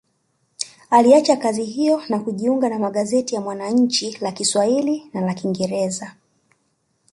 [0.89, 6.15] Aliacha kazi hiyo na kujiunga na magazeti ya Mwananchi la Kiswahili na kingereza